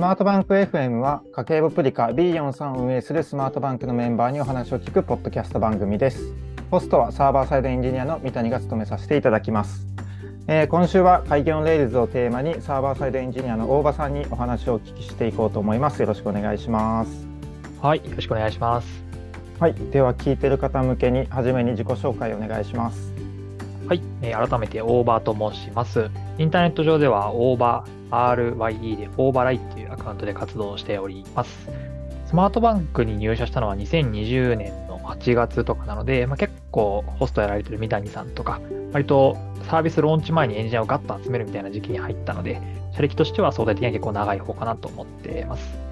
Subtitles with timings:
[0.00, 6.32] スマートバンク FM は家計簿プリカ B4 さんを運営するスマートバンクのメンバーにお話を聞くポッドキャスト番組です。
[6.70, 9.86] ホストはサーバーサイドエンジニアの三谷が務めさせていただきます。
[10.46, 16.00] えー今週は Kaigi on Rails をテーマにサーバーサイドエンジニアの大場さんにお話をお聞きしていこうと思います。
[16.00, 17.26] よろしくお願いします。
[17.82, 19.04] はい、よろしくお願いします。
[19.58, 23.12] はい、では聞いてる方向けに初めに自己紹介お願いします。
[23.86, 26.08] はい、えー改めて大場と申します。
[26.38, 31.68] インターネット上では大場 RYE でオーバーライっていうアカウントで活動しております。
[32.26, 38.60] スマートバンクに入社したのは2020年の8月とかなので、まあ、結構ホストやられてる三谷さんとか、
[38.92, 39.36] 割と
[39.68, 42.60] サービスローンチ前にエンジニアをガッと集めるみたいな時期に入ったので、
[42.94, 45.90] 社歴としては相対的には結構長い方かなと思っています。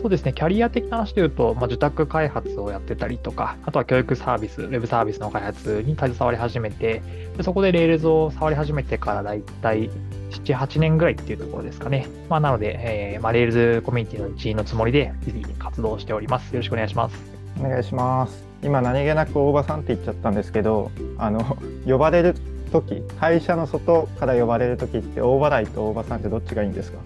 [0.00, 7.02] そうですね、キャリア的な話で言うと、まあ、受託開発をやってたりとか、あとは教育サービス、ウェブサービスの開発に携わり始めて、
[7.36, 9.90] でそこで Rails を触り始めてからだいたい
[10.34, 12.06] 7、8年ぐらいっていうところですかね。
[12.28, 16.52] まあ、なので、えーまあ、Rails コミュニティの一員のつもりで、日々活動しております。
[16.52, 17.16] よろしくお願いします。
[17.60, 18.44] お願いします。
[18.62, 22.34] 今何気なく大場さんって言っちゃったんですけど、あの呼ばれる
[22.72, 26.98] 時、会社の外から呼ばれる時って大場来と大場さんってどっちがいいんですか？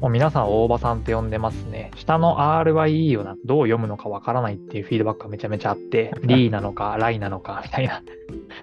[0.00, 1.90] もう皆さん、大場さんって呼んでますね。
[1.96, 8.02] 下の RYE をなどう読むのかわからないっていうフィードバックがめちゃめちゃあって、リーなのか、ライなのか、みたいな。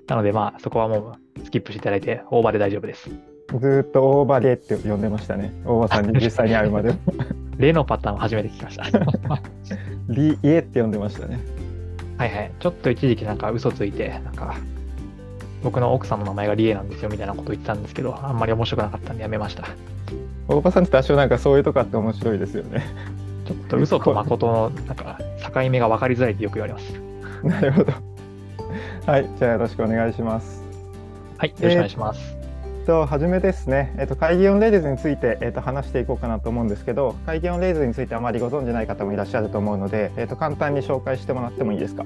[0.08, 3.10] なので、まあ、そこはもうスキップしていただいて、大場で大丈夫です。
[3.60, 5.54] ずーっと大場でって呼んでましたね。
[5.66, 6.94] 大場さんに実際に会うまで。
[7.58, 8.86] 例のパターンを初めて聞きました。
[10.10, 11.40] リ家って呼んでましたね。
[12.18, 12.52] はいはい。
[12.60, 14.56] ちょっと一時期なんか嘘ついて、なんか、
[15.64, 19.66] 僕の奥さんの名前がリエなんですよみたいなこと言ってたんですけど、あんまり面白くなかったんでやめました。
[20.48, 22.84] 大場さんって多少なんかそういうとこあって面白いですよね。
[23.46, 25.20] ちょっと嘘と誠のなんか
[25.54, 26.94] 境目が分かりづらいってよく言われます。
[27.44, 27.94] なるほど。
[29.06, 30.64] はい、じゃあよろしくお願いします。
[31.38, 31.50] はい。
[31.50, 32.38] よろしくお願いします。
[32.38, 32.43] え
[32.84, 33.96] っと初めですね。
[33.98, 42.06] えっと Kaigi on Rails についてえっと話していこうかなと思うんですけど、 Kaigi on Rails についてあまりご存じない方もいらっしゃると思うので、えっと簡単に紹介してもらってもいいですか？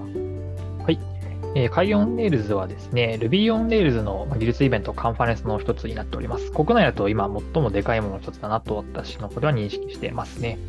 [1.55, 6.51] えー、 Kaigi on Rails はですね、Ruby on Rails の技術イベント、カンファレンスの一つになっております。
[6.51, 10.59] 国内だと今最もでかいものの一つだなと私の方では認識してますね。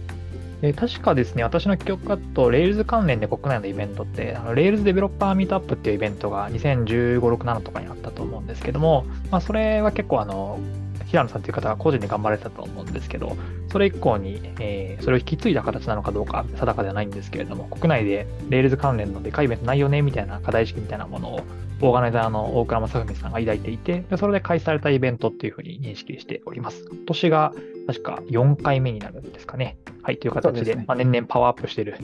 [0.62, 10.58] えー確かですね、私の記憶だと、Rails 関連で国内のイベントって、あの Rails デベロッパーミートアップっていうイベントが2015、6、7とかにあったと思うんですけども、まあ、それは結構あの、
[11.06, 13.36] 平野さんという方が個人で頑張られたと思うんですけど、
[13.70, 21.40] それ以降に、えーそれを引き継いだ形なのかどうか定かではないんですけれども、国内で Rails 関連のでかいイベントないよねみたいな課題意識みたいなものを、
[21.80, 26.84] オーガナイザーの大倉正文さんが抱いていて、でそれで開催されたイベントっていうふうに認識しております。
[26.90, 27.52] 今年が
[27.86, 29.78] 確か4回目になるんですかね。
[30.02, 31.96] はい、という形で、ですねまあ、年々パワーアップしている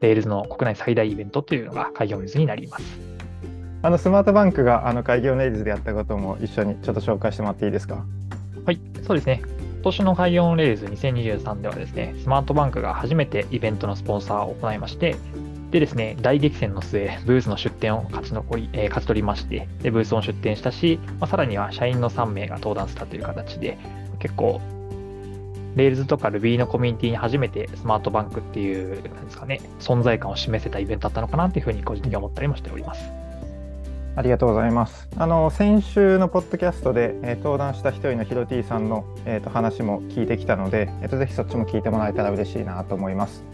[0.00, 2.84] Rails の国内最大イベントっていうのが Kaigi on Rails になります。
[3.82, 8.04] あのスマートバンクがあの Kaigi on Rails でやったことも一緒にちょっと紹介してもらっていいですか？
[8.64, 9.42] はい、そうですね。
[9.44, 15.14] 今年の Kaigi on Rails 2023ではですね、スマートバンクが初めてイベントのスポンサーを行いまして、
[15.76, 23.76] でですね、大激戦の末、ブースの出展を勝ち残り、えー勝ち取りまして、で、ブースを出展したし、まあ、さらには社員の3名が登壇したという形で、
[24.18, 24.62] 結構、
[25.74, 33.04] Rails とか Ruby のコミュニティに初めてスマートバンクっていう、なんですかね、存在感を示せたイベントだったのかなっていうふうに個人的に思ったりもしております。
[34.16, 35.06] ありがとうございます。
[35.18, 43.44] あの先週のポッドキャストで、えー登壇した一人のヒロティさんの、えー、と話も聞いてきたので、えー、とぜひそっちも聞いてもらえたら嬉しいなと思います。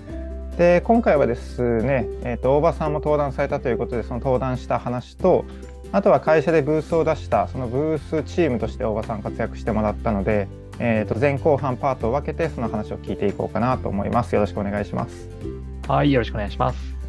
[0.57, 5.45] で今回はですね、えー、と大場さんも登壇されたということでその登壇した話と
[5.93, 10.49] あとは会社でブースを出したそのブースチームとして大場さん活躍してもらったので、
[10.79, 14.35] えー、と前後半パートを分けてその話を聞いていこうかなと思います。
[14.35, 15.29] よろしくお願いします。
[15.87, 17.02] はい、よろしくお願いします。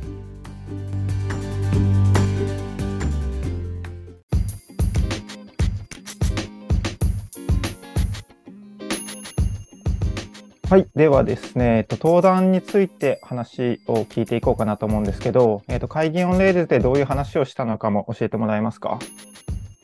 [10.73, 18.97] はい、ではですね、えっと、登壇について話を聞いていこうかなと思うんですけど、えっと、会議オンレールでどういう話をしたのかも教えてもらえますか？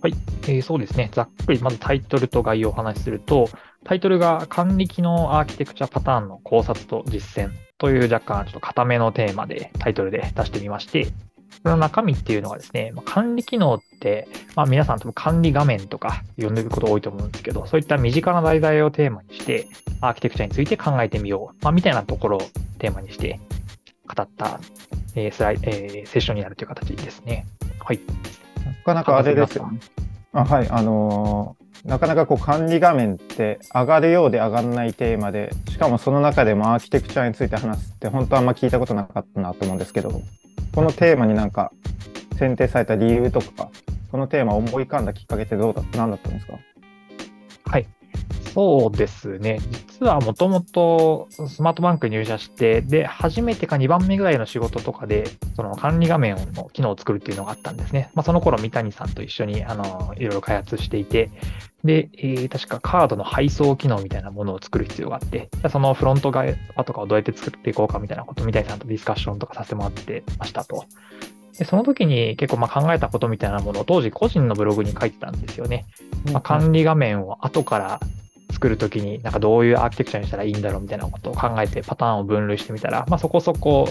[0.02, 1.12] はい、えーそうですね。
[1.14, 3.50] ざっくりまずタイトルと概要をお話しすると、
[3.84, 11.10] タイトルが管理機能アーキテクチャパターンの考察と実践という若干ちょっと固めのテーマでタイトルで出してみまして、
[11.64, 19.68] その中身っていうのがですね、まあ管理機能って、まあ、皆さん多分管理画面とか呼んでること多いと思うんですけど、そういった身近な題材をテーマにして、
[20.02, 22.42] アーキテクチャについて考えてみよう、まあ、みたいなところを
[22.78, 23.40] テーマにして
[24.08, 24.60] 語った、
[25.16, 27.46] えースライえーセッションになるという形ですね。
[27.80, 28.00] はい。
[28.66, 29.80] なかなかあれですよね。
[30.32, 40.22] あはい、あのーなかなかこう管理画面って上がるようで上がらないテーマで、しかもその中でもアーキテクチャについて話すって本当あんま聞いたことなかったなと思うんですけど、
[40.80, 41.74] このテーマになんか
[42.38, 43.70] 選定された理由とか、
[44.14, 46.54] このテーマを思い浮かんだきっかけってどうだ何だったんですか？
[47.66, 47.86] はい。
[48.54, 49.60] そうですね。
[49.90, 55.26] 実はもともとスマートバンク入社して、で、初めてか2番目ぐらいの仕事とかで、
[55.58, 58.10] その管理画面の機能を作るっていうのがあったんですね。
[58.14, 61.30] まあ、その頃、三谷さんと一緒に、あの、いろいろ開発していて、
[61.84, 66.54] で、えー、確かカードの配送機能みたいなものを作る必要があって、じゃそのフロント側
[66.86, 70.86] とかをどうやって作っていこうかみたいなことを三谷さんとディスカッションとかさせてもらってましたと。
[71.58, 75.86] でその時に結構まあ考えたことみたいなものを当時個人のブログに書いてたんですよね。
[76.32, 78.00] まあ、管理画面を後から
[78.52, 83.88] 作るときに、なんかどういうアーキテクチャにしたらいいんだろうみたいなことを考えてパターンを分類してみたら、まあ、そこそこ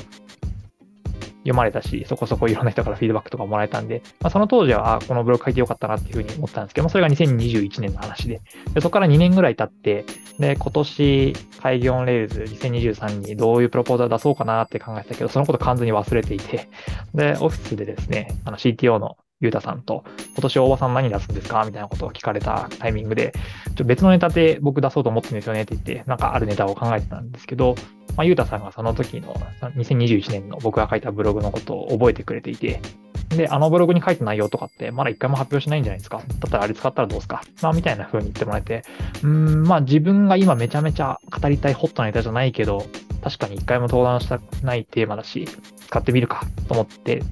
[1.48, 8.40] 読まれたし、そこそこいろんな人からフィードバックとかもらえたんで、まあ、その当時は、あこのブログ書いてよかったなっていうふうに思ったんですけど、まあ、それが2021年の話で。
[8.74, 10.04] で、そこから2年ぐらい経って、
[10.38, 16.68] で、今年、 Kaigi on Rails 2023にどういうプロポーザー出そうかなって考えてたけど、そのこと完全に忘れていて、
[17.14, 20.04] で、オフィスでですね、あの CTO のゆうたさんと、
[20.34, 21.62] 今年大場さん何出すんですか？
[21.64, 23.32] みたいなことを聞かれたタイミングで、
[23.76, 27.76] ちょ別のネタで僕出そうと思ってるんですよねって言って、なんかあるネタを考えてたんですけど、
[28.18, 32.82] まあ、ゆうたさんがその時の2021年の僕が書いたブログのことを覚えてくれていて、
[33.28, 38.82] で、あのブログに書いた内容とかってまだ一回も発表しないんじゃないですかだったらあれ使ったらどうすかまあ、みたいな風に言ってもらえて、
[39.22, 42.84] うん、まあ自分が今めちゃめちゃ語りたいホットなネタじゃないけど、
[43.22, 45.46] 確かに一回も登壇したくないテーマだし、
[45.86, 47.22] 使ってみるかと思って、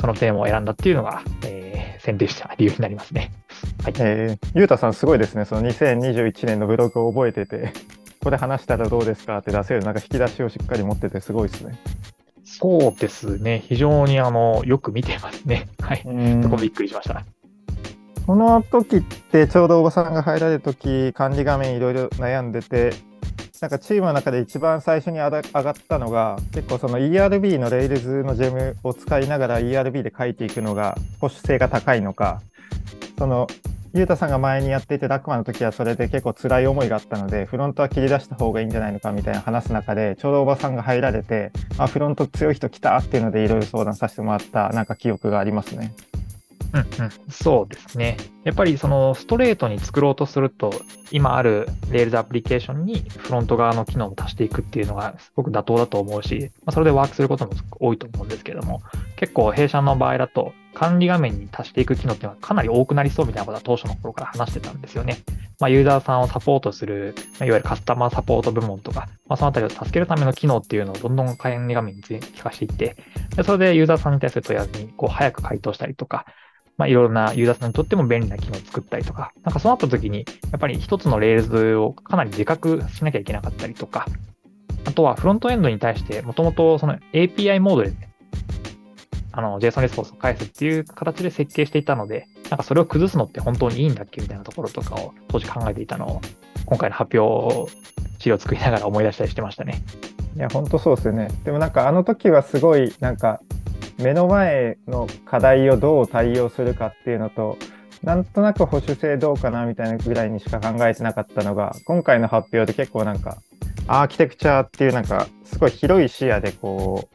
[0.00, 3.30] そのテーマを選んだっていうのが、えー、選定した理由になりますね。
[3.84, 3.94] はい。
[3.98, 5.44] えー、ゆうたさんすごいですね。
[5.44, 7.72] その2021年のブログを覚えてて、
[8.24, 11.78] ここで話したらどうですかって出せる、なんか引き出しをしっかり持っててすごいですね。
[12.42, 13.62] そうですね。
[13.68, 15.68] 非常にあの、よく見てますね。
[15.78, 16.02] はい。
[16.42, 17.22] そこびっくりしました。
[18.26, 22.94] この時ってちょうどおばさんが入られる時管理画面いろいろ悩んでて
[23.60, 32.40] なんかチームの中で一番最初に上がったのが結構その ERB の Rails のジェムを使いながら ERB で書いていくのが保守性が高いのか
[33.18, 33.46] その
[33.96, 45.94] ゆうたさんが前にやっていてラックマンの時はそれで結構辛い思いがあったのでフロントは切り出した方がいいんじゃないのかみたいな話す中でちょうどおばさんが入られてあフロント強い人来たっていうのでいろいろ相談させてもらったなんか記憶がありますね。
[46.72, 48.16] うんうん、そうですね。
[48.42, 50.72] やっぱりそのストレートに作ろうとすると、
[51.12, 58.82] 今ある Rails アプリケーションにフロント側の機能を足していくっていうのがすごく妥当だと思うし、まあ、それでワークすることも多いと思うんですけども、
[59.14, 65.18] 結構弊社の場合だと管理画面に足していく機能っていうのはかなり多くなりそうみたいなことは当初の頃から話してたんですよね。
[65.60, 72.96] まあ、ユーザーさんをサポートする、いわゆるカスタマーサポート部門とか、まあ、そのあたりを助けるための機能っていうのをどんどん管理画面に追加していって、
[73.36, 76.26] でそれでユーザーさんに対する問い合わせにこう早く回答したりとか、
[76.76, 84.06] まあ、いろいろなユーザーさんにとっても便利な機能を作ったりとか、なんかそうなった時に、やっぱり一つの Rails をかなりでかくしなきゃいけなかったりとか、
[84.84, 87.92] あとはフロントエンドに対して、もともとその API モードで、
[89.36, 96.20] あの JSON レスポンスを返すっていう形で設計していたので、なんかそれを崩すのって本当にいいんだっけみたいなところとかを当時考えていたのを、
[96.66, 97.70] 今回の発表
[98.20, 99.82] 資料を作りながら思い出したりしてましたね。
[100.36, 101.28] いや、本当そうですよね。
[101.44, 103.40] でもなんかあの時はすごい、なんか
[103.98, 107.58] 目の前の課題をどう対応するかっていうのと
[108.02, 113.38] なんとなく保守性どうかなみたいなぐらいにしか考えてなかったのが今回の発表で結構なんか
[113.86, 117.13] アーキテクチャっていうなんかすごい広い視野でこう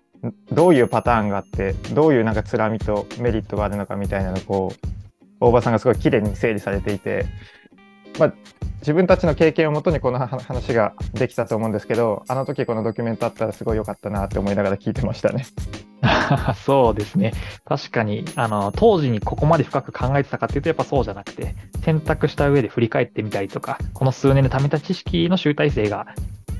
[0.51, 4.88] どういうパターンがあってどういうなんかつらみとメリットがあるのかみたいなのをこう
[5.39, 7.25] 大場さんがすごい綺麗に整理されていて、
[8.17, 8.33] まあ、
[8.79, 15.45] 自分たちの経験をもとにこの話ができたと思うんですけどあの時このドキュメントあったらすごい良かったなって思いながら聞いてましたね。
[16.65, 17.34] そうですね。
[17.65, 26.07] 確かに、あの、当時にここまで深く考えてたかっていうと、やっぱそうじゃなくて、選択した上で振り返ってみたりとか、この数年で貯めた知識の集大成が、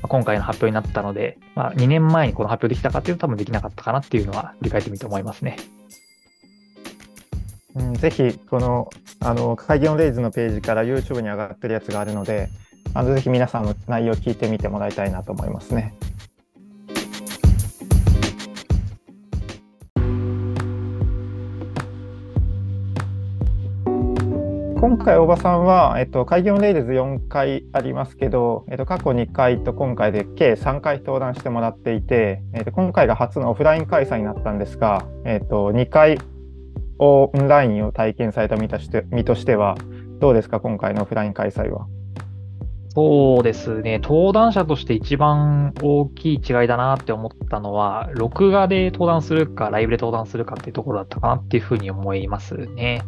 [0.02, 5.56] 今回の発表になったので、まあ、2年前にこの発表できたかっていうと多分できなかったかなっていうのは振り返ってみて思いますね。
[7.80, 12.50] うん、ぜひ、この、あの、会議オンレイズのページから YouTube に上がってるやつがあるので、
[12.92, 15.94] あのぜひ皆さんの内容を聞いてみてもらいたいなと思いますね。
[24.80, 36.18] 今回、大場さんは、えっと、開業レイズ4回ありますけど、えっと、過去2回と今回で計3回登壇してもらっていて、えっと、今回が初のオフライン開催になったんですが、えっと、2回
[37.02, 39.76] オンラインを体験された身として身としては、
[40.20, 41.86] どうですか、今回のオフライン開催は？
[42.92, 53.02] そうですね、登壇者として一番大きい違いだなって思ったのは、録画で登壇するか、ライブで登壇するかっていうところだったかなっていうふうに思いますね。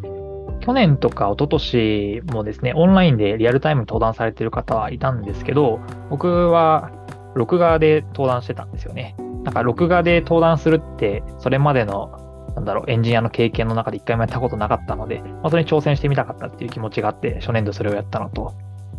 [0.60, 6.92] 去年とか一昨年もですね、オンラインでリアルタイムに登壇されてる方はいたんですけど、僕は
[7.34, 9.16] 録画で登壇してたんですよね。
[9.42, 12.21] なんか録画で登壇するって、それまでの、
[12.54, 18.54] なんだろう、エンジニアの経験の中で一回もやったことなかったので、まあ、それに挑戦してみたかったっていう気持ちがあって、初年度それをやったのと、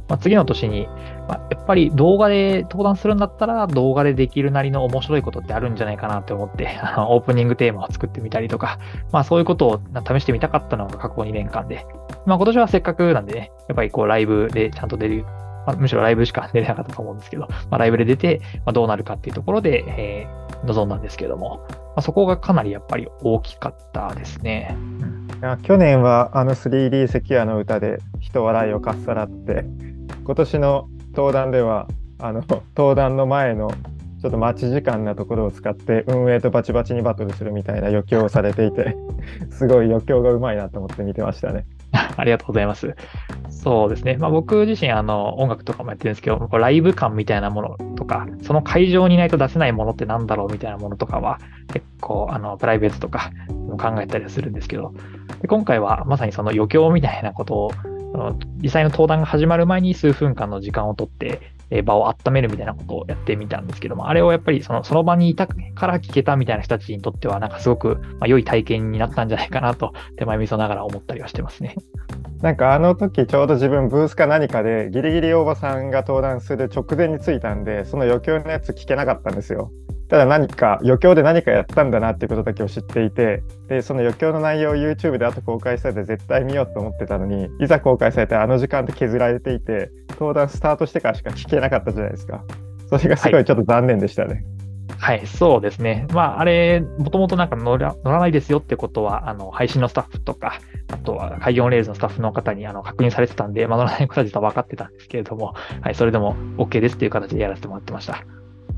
[0.09, 0.87] まあ、次の年に、
[1.27, 6.67] まあ、やっぱり動画で登壇するんだったら、動画でできるなりの面白いことってあるんじゃないかなって思って、
[6.97, 8.79] オープニングテーマを作ってみたりとか、
[9.11, 11.85] まあそういうことを試してみたかったのが過去2年間で、
[12.25, 15.25] まあ今年はせっかくなんでね、やっぱりこうライブでちゃんと出る、
[15.65, 21.65] まあ、むしろライブしか出れなかったと思うんですけど、まあ、ライブで出て、まあ、どうなるかっていうところで、えー、臨んだんですけども、
[21.95, 24.75] まあ、そこがかなりやっぱり大きかったですね。
[25.39, 29.65] いや去年はあの 3D セキュアの歌で人笑いをかっさらって、
[30.23, 31.87] 今年の登壇では
[32.19, 32.43] あの
[32.75, 33.69] 登壇の前の
[34.21, 38.95] ちょっと待ち時間なところを使って運営とバチバチにバトルするみたいな余興をされていて
[39.51, 41.65] すごい余興がうまいなと思って見てましたね。
[42.15, 42.95] ありがとうございます。
[43.49, 44.17] そうですね。
[44.17, 51.39] まあ、僕自身あの音楽とかもやってるんですけど、こうライブ感みたいなものとか、その会場にいないと出せないものってなんだろうみたいなものとかは
[51.71, 54.93] 結構あのプライベートとかも考えたりはするんですけど、
[55.41, 57.71] で今回はまさにその余興みたいなことを
[58.61, 71.75] 実際の登壇が始まる前に数分間の時間をとって、え場を温めるみたいなことをやってみたんですけども、あれをやっぱりそのその場にいたから聞けたみたいな人たちにとっては、なんかすごく、ま良い体験になったんじゃないかなと、手前味噌ながら思ったりはしてますね。
[72.43, 79.71] なんかあの時ちょうど自分ブースか何かでギリギリ大場さんが登壇する直前に着いたんでその余興のやつ聞けなかったんですよ。
[80.13, 92.45] ただ何か余興で何かやったんだなっていうことだけを知っていてでその余興の内容を YouTube で後公開されて絶対見ようと思ってたのにいざ公開されてあの時間で削られていて登壇スタートしてからしか聞けなかったじゃないですか
[92.89, 94.45] それがすごいちょっと残念でしたね。
[94.99, 96.05] はい、はい、そうですね。
[96.13, 100.59] まあ、あれ、もともとなんか乗らないですよってことは、あの配信のスタッフとか、
[100.91, 108.23] あとは Kaigi on Rails のスタッフの方にあの確認されてたんで、まあ、乗らないことは実は分かってたんですけれども、はい、それでも OK ですっていう形でやらせてもらってました。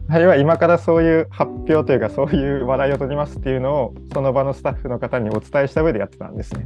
[0.08, 6.66] あれは今からそういう発表というかそういう話題を取りますっていうのをその場のスタッフの方にお伝えした上でやってたんですね。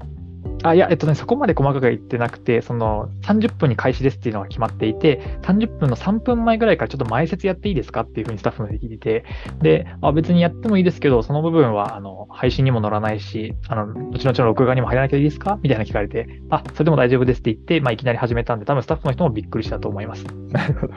[0.64, 9.24] あいや、えっとね、そこまで細かく言ってなくて、その30分に開始ですっていうのが決まっていて、30分の3分前ぐらいからちょっと前説やっていいですかっていうふうにスタッフので聞いて
[9.62, 20.26] で、あ別にやってもいいですけど、その部分はあの配信にも載らないし、あの後々の録画にも入らなきゃいいですかみたいな聞かれて、あそれでも大丈夫ですって言って、まあ、いきなり始めたんで、多分スタッフの人もびっくりしたと思います。
[20.52, 20.94] なるほど。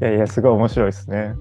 [0.00, 1.34] いやいや、すごい面白いですね。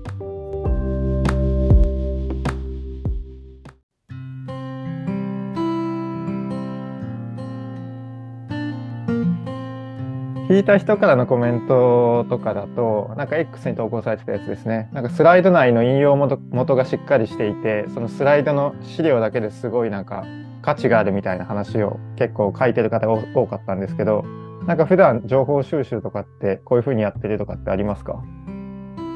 [10.50, 14.89] 聞いた人からのコメントとかだと、なんか X に投稿されてたやつですね。
[14.94, 20.25] なんかスライド内の引用元がしっかりしていて、そのスライドの資料だけですごいなんか
[20.63, 24.25] 価値があるみたいな話を結構書いてる方が多かったんですけど、
[24.68, 28.22] なんか普段情報収集とかってこういうふうにやってるとかってありますか？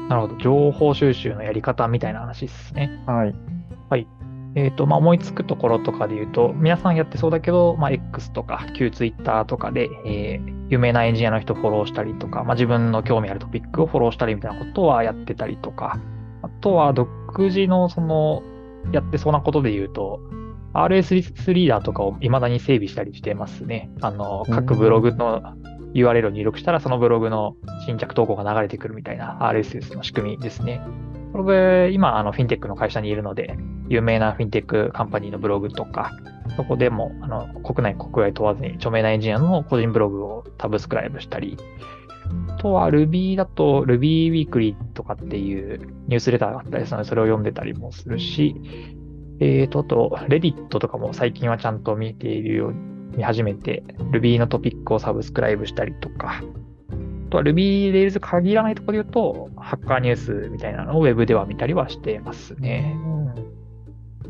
[0.08, 0.36] なるほど。
[0.36, 3.02] 情報収集のやり方みたいな話ですね。
[3.06, 3.34] はい。
[3.88, 4.08] はい。
[4.56, 15.98] えっ、ー、と、まあ、思いつくところとかで言うと、皆さんやってそうだけど、まあ、X とか旧 Twitter とかで、えー、有名なエンジニアの人フォローしたりとか、まあ、自分の興味あるトピックをフォローしたりみたいなことはやってたりとか、
[16.42, 17.08] あとは独
[17.44, 18.42] 自のその、
[18.92, 20.20] やってそうなことで言うと、
[20.74, 23.90] RSS リーダーとかを未だに整備したりしてますね。
[24.00, 25.42] あの、各ブログの
[25.94, 30.82] URL を入力したら、そのブログの新着投稿が流れてくるみたいな RSS の仕組みですね。
[31.32, 33.56] これ、今、あの、フィンテックの会社にいるので、
[33.88, 36.10] 有名なフィンテックカンパニーのブログとか、
[36.56, 41.56] そこでも、あの、国内、国外問わずに著名なエンジニアの個人ブログを subscribe したり、
[42.48, 48.54] あとは Ruby だと Ruby Weekly とかっていうニュースレターがあったりするので、それを読んでたりもするし、
[49.40, 52.78] えーと、あと、Reddit とかも最近はちゃんと見ているように、
[53.16, 56.42] 見始めて、Ruby のトピックをサブスクライブしたりとか、
[57.34, 62.96] とは Ruby Rails 限らないところで言うと、ハッカーニュースみたいなのを Web では見たりはしてますね。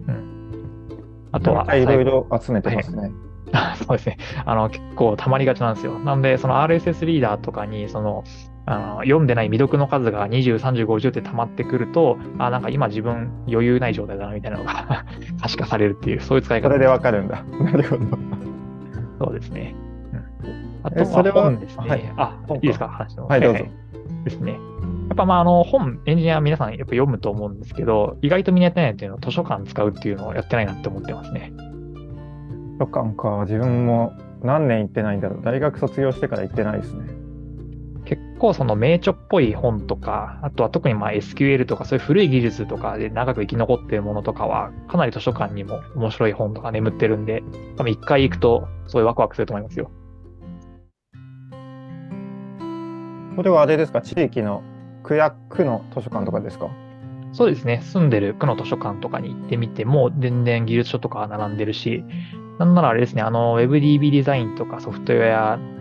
[0.08, 1.28] うん。
[1.32, 1.74] あとは。
[1.76, 3.12] いろいろ集めてますね。
[3.52, 4.16] はい、 そうですね。
[4.46, 5.98] あの、結構溜まりがちなんですよ。
[5.98, 8.24] なんで、その RSS リーダーとかに、その、
[8.66, 15.04] あの読んでない未読の数が20、30、50って溜まってくると、あ、なんか今自分余裕ない状態だなみたいなのが
[15.40, 16.68] 可視化されるっていう、そういう使い方。
[16.68, 17.42] それでわかるんだ。
[17.60, 18.04] なるほど。
[19.26, 19.74] そうですね。
[20.82, 21.88] あとは本ですね。
[21.88, 23.26] はい、あ、いいですか、話の。
[23.26, 23.64] はい、どうぞ。
[24.24, 24.52] ですね。
[24.52, 24.58] や
[25.14, 31.52] っぱまああの本、エンジニア皆さんやっぱ読むと思うんですけど、意外とみんなやってないっていうのは図書館使うっていうのをやってないなって思ってますね。
[31.56, 35.42] 図書館か、自分も何年行ってないんだろう。
[35.42, 37.23] 大学卒業してから行ってないですね。
[38.04, 47.42] 結構その名著っぽい本とか、あとは特にまあ SQL とかそういう古い技術とかで長く生き残っているものとかは、かなり図書館にも面白い本とか眠ってるんで、
[47.76, 49.90] 多分一回行くとそういうワクワクすると思いますよ。
[53.36, 54.62] これはあれですか、地域の
[55.02, 56.68] 区や区の図書館とかですか？
[57.32, 62.04] そうですね、住んでる区の図書館とかに行ってみても、全然技術書とか並んでるし、
[62.60, 65.73] なんならあれですね、あの、WebDB デザインとかソフトウェア系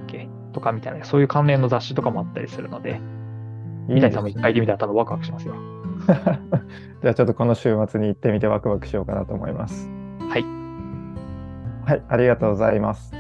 [0.54, 3.02] とかみたいな、そういう関連の雑誌とかもあったりするので、
[3.88, 5.56] 三谷さんも一回行ってみたら多分ワクワクしますよ。
[7.02, 9.90] じゃあちょっとこの週末に行ってみてワクワクしようかなと思います。
[10.30, 10.46] はい。
[11.86, 13.12] はい、ありがとうございます。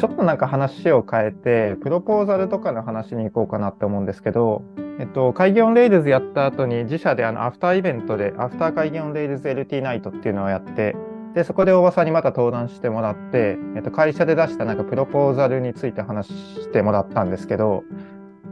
[0.00, 4.62] ちょっとなんか話を変えて、プロポーザルとかの話に行こうかなって思うんですけど、
[5.00, 10.94] えっと、 Kaigi on Rails やった後に自社であのアフターイベントで、アフター会議オンレイルズ LT ナイトっていうのをやって、
[11.34, 17.82] で、そこで大場さんにまた登壇してもらって、えっと、会社で出したなんかプロポーザルについて話してもらったんですけど、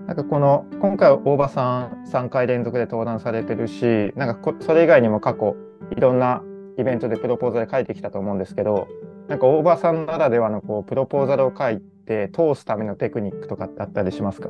[0.06, 5.54] なんかこの、今回大場さん3回連続で登壇されてるし、なんかそれ以外にも過去、
[5.94, 6.42] いろんな
[6.78, 8.88] イベントでプロポーザル書いてきたと思うんですけど、
[9.28, 14.48] なんか大場さんならではのこうプロポーザルを書いて通すためのテクニックとかってあったりしますか？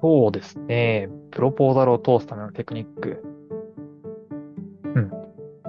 [0.00, 1.08] そうですね。
[1.30, 3.22] プロポーザルを通すためのテクニック。
[4.94, 5.10] うん。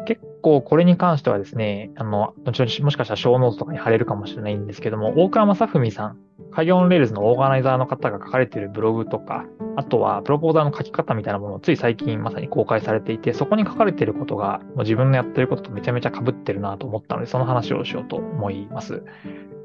[0.05, 6.17] 結構これに関してはですね、あの、もしかしたらショーノートとかに貼れるかもしれないんですけども、大倉雅史さん
[6.51, 9.45] Kaigi on Rails のオーガナイザーの方が書かれているブログとか、
[9.75, 19.03] あとはプロポーザルの書き方みたいなものをつい最近まさに公開されていて、そこに書かれていることがもう自分のやってることとめちゃめちゃ被ってるなと思ったので、その話をしようと思います。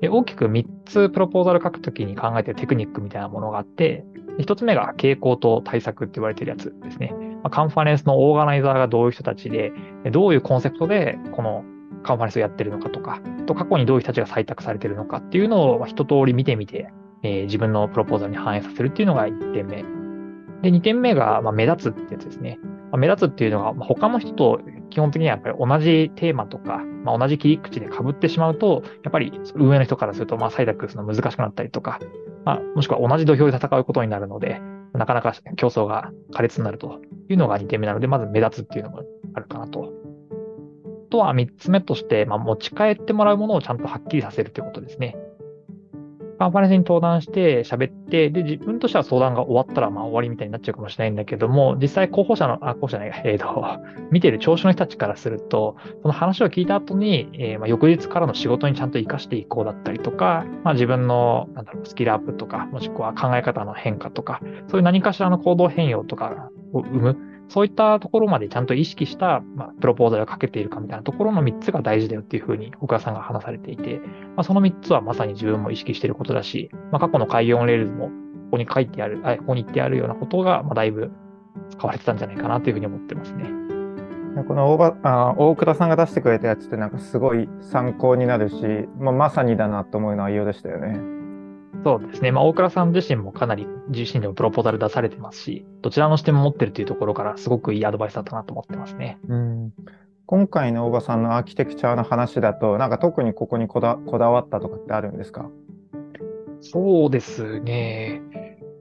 [0.01, 4.05] で大きく3つプロポーザル書くときに考えているテクニックみたいなものがあって、
[4.39, 7.15] 1つ目が傾向と対策って言われてるやつですね。
[7.51, 9.73] カンファレンスのオーガナイザーがどういう人たちで、
[10.11, 11.65] どういうコンセプトでこの
[12.03, 16.91] カンファレンスをやってるのかとか、と過去にどういう人たちが採択されてるのかっていうのを一通り見てみて、
[17.23, 19.85] え、自分のプロポーザルに反映させるっていうのが1点目。
[20.63, 22.59] で、2点目が、ま、目立つってやつですね。
[22.93, 24.61] ま、目立つっていうのが、ま、他の人と
[24.91, 31.99] 基本的にはやっぱり同じテーマとか、まあ、同じ切り口で被ってしまうと、やっぱり上の人からすると、まあ、採択するの難しくなったりとか、
[32.45, 34.61] まあ、もしくは同じ土俵で戦うことになるので、
[34.93, 39.03] なかなか競争が苛烈になるというのが2点目なので、まず目立つっていうのも
[39.35, 39.93] あるかなと。
[41.09, 45.17] あとは3つ目として、まあ、持ち帰ってもらうものをちゃんとはっきりさせるということですね。
[46.39, 53.65] カンファレンスに登壇して喋って、で、自分としては相談が終わったら、まあ終わりみたいになっちゃうかもしれないんだけども、実際候補者の、あ、候補者じゃない、えっ、ー、と、
[54.11, 74.01] 見てる聴取の人たちからすると、その話を聞いた後に、えー、まあ翌日からの仕事にちゃんと活かしていこうだったりとか、まあ自分の、なんだろう、スキルアップとか、もしくは考え方の変化とか、そういう何かしらの行動変容とかを生む、そういったところまでちゃんと意識した、まあ、プロポーザルを書けているかみたいなところの3つが大事だよっていうふうに大倉さんが話されていて、
[74.37, 78.13] まあ、その3つはまさに自分も意識していることだし、まあ、過去の Kaigi on Rails もこ
[78.53, 81.11] こに書いてある、あここに言ってあるようなことが、まあ、だいぶ
[81.71, 83.45] 使われてたんじゃないかなというふうに思ってますね。
[84.43, 88.57] この大あ大倉さんが出してくれたやつってなんかすごい参考になるし、
[88.99, 91.14] まあ、まさにだなと思う内容でしたよね。
[91.83, 92.31] そうですね。
[92.31, 99.19] まあ、大倉さん自身もかなり自身でもプロポーザル出されてますし、どちらの視点も持ってるというところからすごくいいアドバイスだったなと思ってますね。
[99.29, 99.73] うん
[100.27, 105.51] 今回の大場さんのアーキテクチャの話だと、なんか特にここにこだこだわったとかってあるんですか？
[106.63, 108.23] そうですね。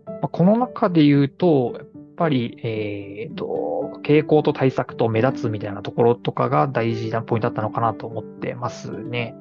[0.08, 9.36] まあ、この中で言うと、やっぱり、えっ、ー、と、傾向と対策と目立つみたいなところとかが大事なポイントだったのかなと思ってますね。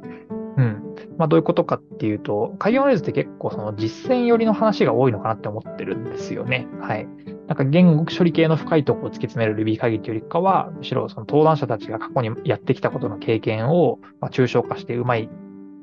[0.56, 0.96] うん。
[1.18, 6.66] まあ、どういうことかっていうと、開業レーズって結構その実践寄りの話が多いのかなって思ってるんですよね。
[6.80, 7.06] はい。
[7.48, 15.28] なんか言語処理系の深いところを突き詰める Ruby 会議というよりかは、むしろその登壇者たちが過去にやってきたことの経験を、ま抽象化してうまい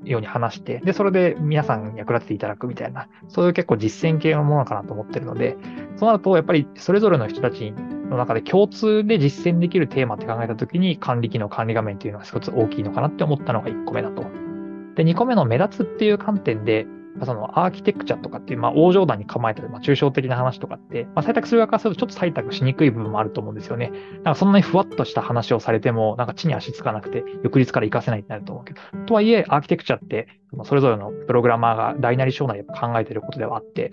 [0.03, 5.57] ように話して、で、それで皆さんに役立てていただくみたいな、そういう結構実践系のものかなと思ってるので、
[5.97, 14.48] そうなると、やっぱりそれぞれの人たちの中で共通で実践できるテーマって考えたときに、管理機能、管理画面っていうのが一つ大きいのかなって思ったのが1個目だと。
[14.95, 16.87] で、2個目の目立つっていう観点で、
[17.25, 23.91] そのアーキテクチャとかっていう、まあ、大冗談に構えたり、まあ、抽象的な話とかって、まあ、採択する側からするとちょっと採択しにくい部分もあると思うんですよね。
[24.23, 28.81] なんかそんなにふわっとした話をされても、なんか地に足つかなくて、翌日から活かせないってなると思うけど。
[29.05, 30.27] とはいえ、アーキテクチャって、
[30.63, 33.91] それぞれのプログラマーが大なり小なり考えてることではあって、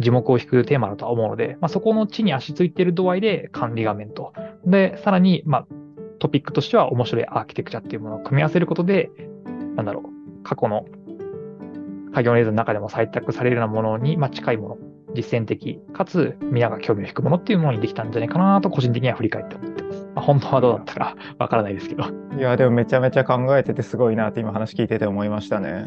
[0.00, 4.32] 樹木を引くテーマだとは思うので、まあ、そこの地に足ついてる度合いで管理画面と。
[4.66, 5.66] で、さらに、まあ、
[6.18, 9.10] トピックとしては面白いアーキテクチャっていうものを組み合わせることで、
[9.76, 10.86] なんだろう、過去の
[12.12, 14.78] Kaigi on Rails の中でも採択されるようなものに、まあ、近いもの、
[15.14, 20.06] 実践的、かつ皆が興味を引くものっていうものにできたんじゃないかなと個人的には振り返って思ってます。
[20.14, 22.04] まあ、本当はどうだったかわからないですけど。
[22.38, 25.84] いや、でもめちゃめちゃ考えててすごいなって今話聞いてて思いましたね。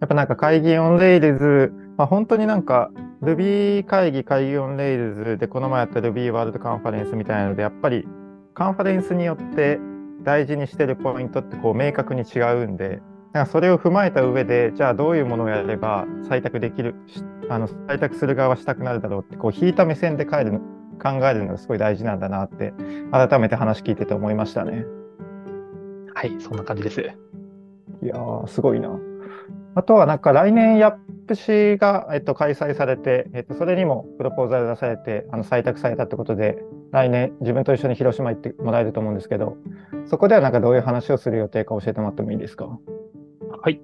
[0.00, 2.90] やっぱなんか Kaigi on Rails、まあ、本当になんか
[3.22, 8.04] Ruby 会議会議オンレイルズでこの前やった Ruby ワールドカンファレンスみたいなのでやっぱり
[8.52, 9.78] カンファレンスによって
[10.24, 13.00] 大事にしてるポイントってこう明確に違うんで、
[13.32, 16.94] なんかそれを踏まえた上で、じゃあどういうものをやれば採択できる、
[17.48, 20.60] あの採択する側はしたくなるだろうって、こう引いた目線で考える
[21.02, 22.72] 考えるのがすごい大事なんだなって
[23.10, 24.84] 改めて話聞いてて思いましたね。
[26.14, 27.00] はい、そんな感じです。
[27.00, 27.04] い
[28.06, 28.90] やー、すごいな。
[29.74, 36.58] あとはなんか来年ヤップシが、えっと、開催されて、えっと、それにもプロポーザル出されてあの採択されたってことで
[36.92, 39.56] 来年自分と一緒に広島行ってもらえると思うんですけど
[40.06, 42.78] そこではなんかどういう話をする予定か教えてもらってもいいですか？
[43.62, 43.80] はい。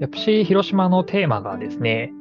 [0.00, 2.12] ヤプシー広島のテーマがですね、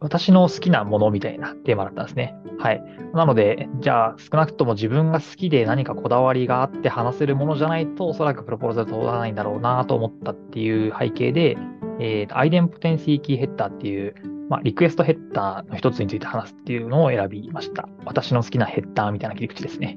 [0.00, 2.34] 私の好きなものみたいなテーマだったんですね。
[2.58, 2.82] はい。
[3.14, 11.56] なので、じゃあ少なくとも自分が好きで何かこだわりがあって話せるものじゃないと、おそらくプロポーザル通らないんだろうなと思ったっていう背景で、
[12.00, 14.14] えー、アイデンポテンシーキーヘッダーっていう、
[14.50, 17.88] まあ、リクエストヘッダーの一つについて話すっていうのを選びました。
[18.04, 19.96] 私の好きなヘッダーみたいな切り口ですね。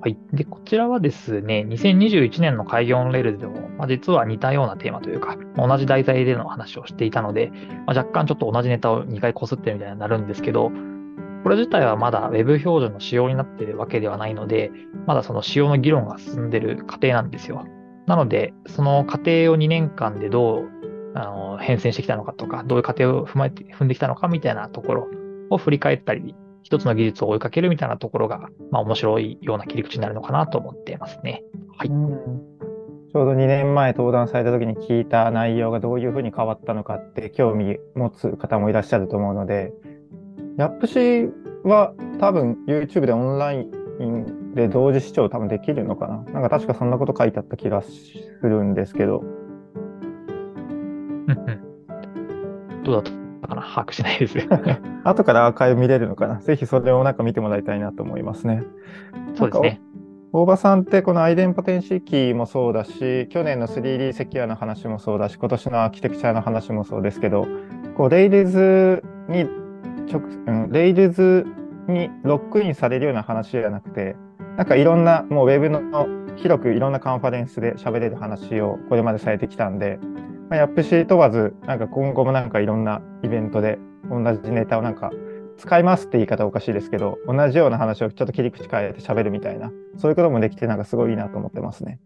[0.00, 0.16] はい。
[0.32, 7.50] で、こちらはですね、2021年の開業のレールでも、まあ、実は似たようなテーマというか、同じ題材での話をしていたので、
[7.86, 10.70] まあ、若干ちょっと同じネタを2回こすってるみたいになるんですけど、
[11.42, 14.70] これ自体はまだ Web 標準の仕様になっているわけではないので、
[15.06, 17.66] まだその仕様の議論が進んでる過程なんですよ。
[18.06, 20.79] なので、その過程を2年間でどう
[21.14, 25.08] あの変遷してきたのかとか、どういう過程を踏まえて踏んできたのかみたいなところ
[25.50, 31.42] を振り返ったり一つの技術を追いかけるみたいなところが、まあ面白いような切り口になるのかなと思ってますね。
[31.76, 31.88] はい。
[31.88, 39.72] ちょうど2年前登壇された時に聞いた内容がどういうふうに変わったのかって興味持つ方もいらっしゃると思うので、
[40.58, 41.28] ヤップシ
[41.64, 47.90] は多分 YouTube でオンラインで同時視聴多分できるのかななんか確かそんなこと書いてあった気がす
[48.42, 49.39] るんですけど。
[52.84, 53.12] どうだっ
[53.42, 53.62] たかな？
[53.62, 54.38] 把握しないです。
[55.04, 56.36] 後からアーカイブ見れるのかな？
[56.36, 58.62] ぜひそれをなんか見てもらいたいなと思いますね。
[59.34, 59.80] そうですね。
[60.32, 67.48] 大場さんってこのアイデンポテンシーキーもそうだし、去年の 3D セキュアの話もそうだし、今年のアーキテクチャの話もそうですけど、
[67.96, 69.48] こうレイルズに
[70.10, 71.46] 直、うん、レイルズ
[71.88, 74.14] にロックインされるような話じゃなくて、
[74.56, 75.80] なんかいろんな、もうウェブの
[76.36, 79.98] 広くいろんなカンファレンスで喋れる話をこれまでされてきたんで、
[80.50, 83.78] まあ、ヤップシー問わず、なんか今後もなんかいろんなイベントで
[84.10, 85.12] 同じネタをなんか
[85.56, 92.00] 使いますって言い方おかしいですけど、同じような話をちょっと切り口変えて喋るみたいな、そういうこともできてなんかすごいいいなと思ってますね。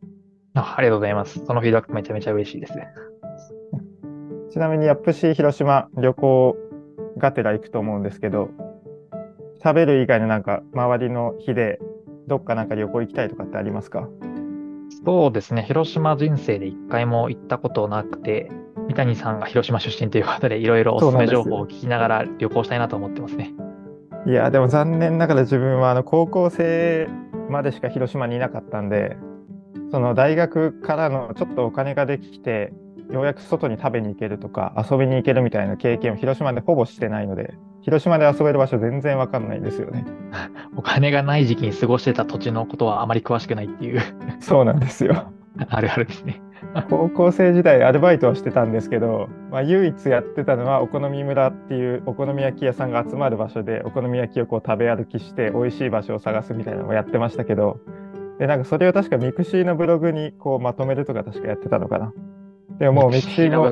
[0.53, 1.43] あありがとうございます。
[1.43, 2.75] そのフィードバックめちゃめちゃ嬉しいです。
[4.53, 6.55] ちなみに、ヤップシー広島旅行
[7.17, 8.51] がてら行くと思うんですけど、
[9.63, 11.81] 喋る以外のなんか周りの日で
[12.27, 14.07] どっかなんか旅行行きたいとかってありますか？
[15.05, 15.63] そうですね。
[15.63, 18.51] 広島人生で一回も行ったことなくて、
[18.89, 23.53] 三谷さんが広島出身ということで、いろいろおすすめ情報を聞きながら旅行したいなと思ってますね。
[24.27, 27.09] いや、でも残念ながら自分はあの高校生
[27.51, 29.17] までしか広島にいなかったんで、
[29.91, 32.73] その大学からのちょっとお金ができて、
[33.11, 40.07] ようやく外に食べに行けるとか遊びに行けるみたいな経験を広島でほぼしてないので、広島で遊べる場所全然わかんないんですよね。
[40.75, 44.01] お金がない時期に過ごしてた土地のことはあまり詳しくないっていう。
[44.41, 45.25] そうなんですよ。
[45.69, 46.41] あるあるですね。
[46.89, 57.81] 高校生時代アルバイトをしてたんですけど、まあ、唯一やってたのはお好み村っていうお好み焼き屋さんが集まる場所でお好み焼きをこう食べ歩きして美味しい場所を探すみたいなのをやってましたけど
[58.39, 62.13] でなんかそれを確か mixi のブログにこうまとめるとか確かやってたのかな。
[62.79, 63.71] でももう mixi の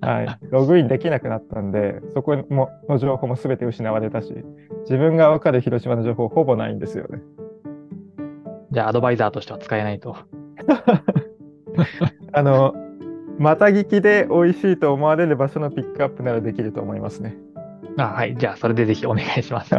[0.00, 4.34] はい、ログインできなくなったんでそこもの情報も全て失われたし
[4.82, 7.20] 自分が分かる広島の情報ほぼないんですよね。
[8.72, 10.16] じゃあアドバイザーとしては使えないと。
[12.32, 12.74] あの、
[13.38, 17.36] また聞きで美味しいと思われる場所のピックアップならできると思いますね。
[17.98, 18.34] あはい。
[18.36, 19.74] じゃあ、それでぜひお願いします。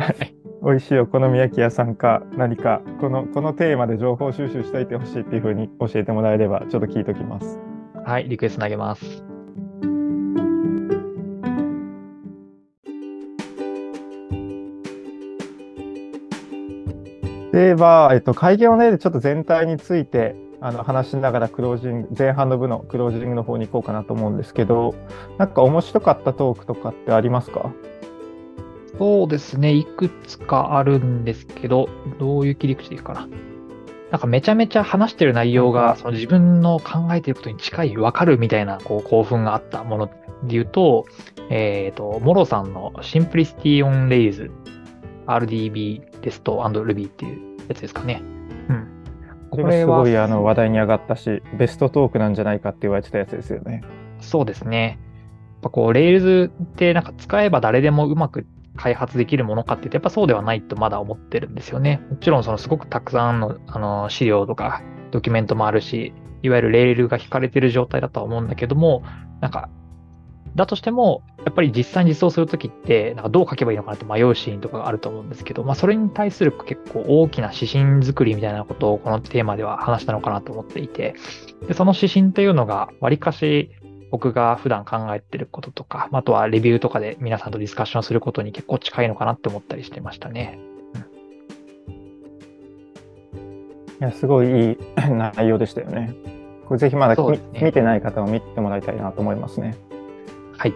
[0.64, 7.60] 美味しいお好み焼き屋さんか何かこのこのテーマで情報収集しておいてほしいっていうふうに教えてもらえればちょっと聞いときます。
[8.06, 9.33] はい、リクエスト投げます。
[17.54, 24.96] では、えっと、会議の例でちょっと全体についてあの話しながらクロージング、前半の部のクロージングの方に行こうかなと思うんですけど、
[25.38, 27.72] なんか面白かったトークとかってありますか？
[28.98, 33.28] そうですね、いくつかあるんですけど、どういう切り口でいいかな？
[34.10, 40.14] なんかめちゃめちゃ話してる内容が、その自分の考えていることに近い、わかるみたいなこう興奮があったもので
[40.48, 41.06] 言うと、
[41.52, 44.50] えっ、ー、と、モロさんの Simplicity on Rails
[45.28, 48.24] RDB テスト &Ruby っていうやつですかね。
[48.70, 48.88] うん。
[49.52, 53.84] これはすごいあの話題に上がったし、ベストトークなんじゃないかって言われてたやつですよね。
[54.20, 54.98] そうですね。
[55.52, 62.02] やっぱこう、Rails ってなんか使えば誰でもうまく開発できるものかって言って、やっぱそうではないとまだ思ってるんですよね。
[62.10, 64.82] もちろんそのすごくたくさんのあの資料とか
[65.12, 69.04] ドキュメントもあるし、いわゆるレールが引かれてる状態だとは思うんだけども、
[69.42, 69.70] なんか
[70.56, 81.16] だとしても、やっぱり実際に実装するときって、なんかどう書けばいいのかなって迷うシーンとかがあると思うんですけど、まあ、それに対する結構大きな指針作りみたいなことをこのテーマでは話したのかなと思っていて、
[81.68, 83.72] でその指針というのが、わりかし
[84.12, 90.60] 僕が普段考えてることとか、あとはレビューとかで皆さんとディスカッションすることに結構近いのかなって思ったりしてましたね。
[94.00, 94.78] いや、すごいいい
[95.10, 96.14] 内容でしたよね。
[96.68, 99.76] これぜひまだ、ね、見てない方は見てもらいたいなと思いますね。
[100.64, 100.74] はい。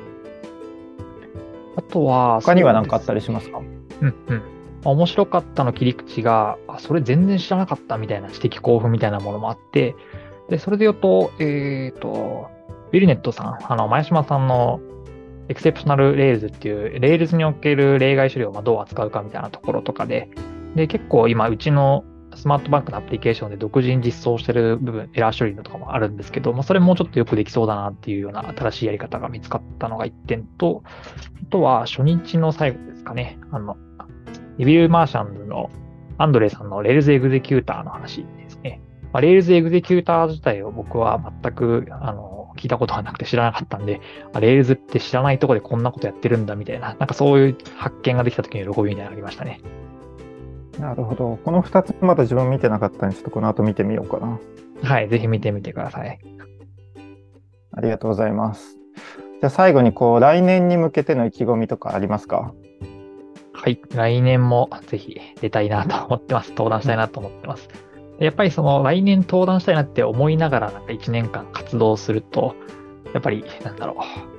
[1.78, 3.60] あとは、他には何かあったりしますか？
[3.60, 3.62] う
[4.06, 4.42] んうん。
[4.84, 9.96] 面白かったの切り口が、あ、それ全然知らなかったみたいな知的興奮みたいなものもあって、
[10.50, 12.50] で、それで言うと、えっ、ー、と、
[12.92, 14.82] willnet さん、あの、前島さんの
[15.48, 20.30] Exceptional Rails っていう、 Rails における例外処理をどう扱うかみたいなところとかで、
[20.76, 22.04] で、結構今、うちの
[22.38, 33.40] スマートバンクのアプリケーションで独自に実装してる部分、エラー処理のとかもあるんですけど、まあ、それもちょっとよくできそうだなっていうような新しいやり方が見つかったのが1点と、あとは初日の最後ですかね。
[33.52, 33.76] あの、
[34.58, 35.70] Evil Martians の
[36.18, 38.82] アンドレイさんの Rails エグゼキューターの話ですね。
[39.14, 44.02] まあ、Rails エグゼキューター自体を僕は全く、あの、聞いたことがなくて知らなかったんで、
[44.34, 49.62] Rails って知らないとこでこんなことやってるんだみたいな、なんかそういう発見ができた時の喜びみたいなのがありましたね。
[50.80, 51.38] なるほど。
[51.44, 54.40] この2つまだ自分見てなかったんで、ちょっとこの後見てみようかな。
[54.84, 56.20] はい、ぜひ見てみてください。
[57.74, 58.78] ありがとうございます。
[59.40, 62.54] じゃあ最後にこう来年に向けての意気込みとかありますか？
[63.54, 66.52] はい、来年もぜひ出たいなと思ってます。
[66.52, 67.68] 登壇したいなと思ってます。
[68.20, 72.56] やっぱりその来年登壇したいなって思いながらなんか1年間活動すると、
[73.14, 74.37] やっぱりなんだろう、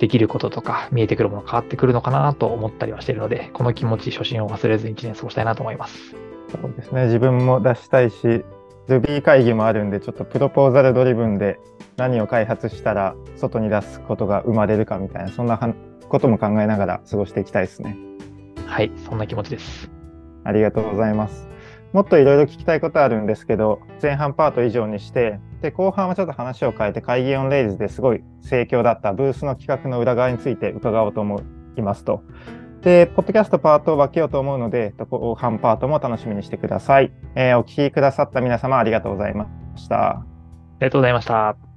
[0.00, 6.16] できることとか見えてくるもの変わってくるのかなと思ったりはしているので、この気持ち、初心を忘れずに1年過ごしたいなと思います。
[6.50, 8.42] そうですね、自分も出したいし、
[8.88, 11.60] Ruby 会議もあるんで、ちょっとプロポーザルドリブンで
[11.98, 15.60] 何を開発したら外に出すことが生まれるかみたいな、そんな
[16.08, 17.98] ことも考えながら過ごしていきたいですね。
[18.66, 19.90] はい、そんな気持ちです。
[20.44, 21.46] ありがとうございます。
[21.92, 31.42] もっといろいろ聞きたいことあるんですけど、前半パート以上にして、で、後半はちょっと話を変えて、会議オンレイズですごい盛況だったブースの企画の裏側について伺おうと思
[31.76, 32.22] いますと。
[32.82, 37.12] で、ポッドキャストパートを分けようと思うので、後半パートも楽しみにしてください。
[37.34, 40.10] えー、お聞きくださった皆様ありがとうございました。
[40.10, 40.24] あ
[40.80, 41.69] りがとうございました。